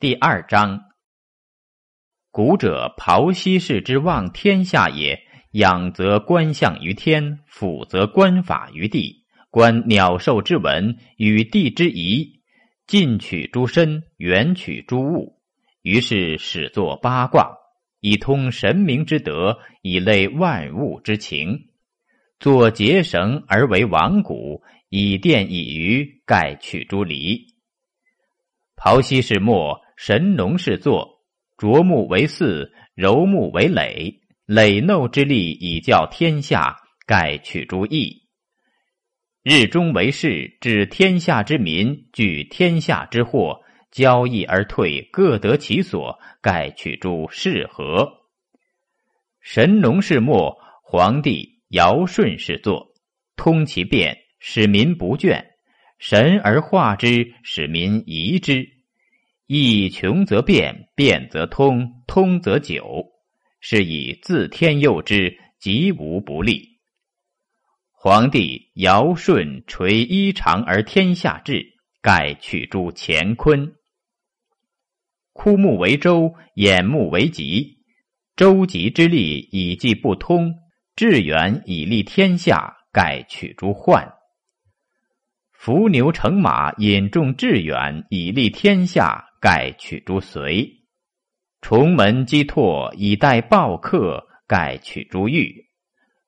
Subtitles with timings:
[0.00, 0.84] 第二章。
[2.30, 5.20] 古者庖西氏之望天下也，
[5.50, 12.40] 仰则观象于天，俯则观法于地，观鸟兽之文与地之宜，
[12.86, 15.36] 近取诸身，远取诸物，
[15.82, 17.58] 于是始作八卦，
[18.00, 21.66] 以通神明之德，以类万物之情。
[22.38, 27.50] 作结绳而为王谷，以电以鱼，盖取诸离。
[28.82, 31.20] 庖西氏末，神农氏作。
[31.58, 34.20] 琢木为四，柔木为耒。
[34.46, 38.22] 耒耨之力，以教天下，盖取诸义。
[39.42, 43.60] 日中为市，治天下之民，举天下之祸，
[43.90, 48.10] 交易而退，各得其所，盖取诸是和。
[49.42, 52.94] 神农氏末，皇帝尧舜氏作，
[53.36, 55.44] 通其变，使民不倦；
[55.98, 58.79] 神而化之，使民疑之。
[59.52, 63.06] 义穷则变，变则通，通则久，
[63.60, 66.78] 是以自天佑之，吉无不利。
[67.90, 71.66] 皇帝尧舜垂衣长而天下治，
[72.00, 73.72] 盖取诸乾坤。
[75.32, 77.80] 枯木为舟，偃木为吉。
[78.36, 80.52] 周吉之利，以济不通；
[80.94, 84.12] 致远以利天下，盖取诸患。
[85.50, 89.26] 伏牛乘马，引众致远，以利天下。
[89.40, 90.82] 盖取诸随，
[91.62, 95.64] 重门击拓以待暴客；盖取诸欲，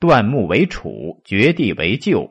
[0.00, 2.30] 断木为楚，绝地为救。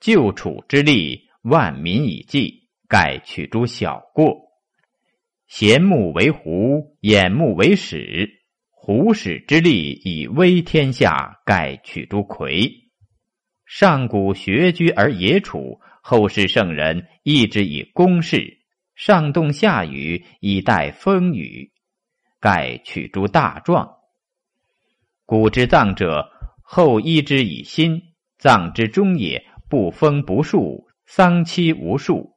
[0.00, 4.50] 救楚之力，万民以济；盖取诸小过。
[5.46, 8.40] 贤木为胡，眼木为始。
[8.70, 12.72] 胡始之力，以威天下；盖取诸魁。
[13.64, 18.59] 上古学居而野处，后世圣人一之以公事。
[19.00, 21.72] 上动下雨以待风雨，
[22.38, 23.96] 盖取诸大状。
[25.24, 26.28] 古之葬者，
[26.62, 28.02] 后依之以心。
[28.38, 32.36] 葬之中也，不封不树，丧期无数。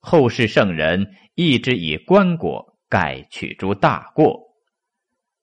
[0.00, 4.40] 后世圣人义之以棺椁，盖取诸大过。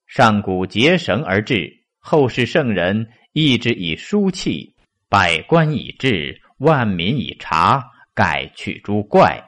[0.07, 4.75] 上古结绳而治，后世圣人义之以书契。
[5.07, 7.81] 百官以治，万民以察，
[8.13, 9.45] 盖取诸怪。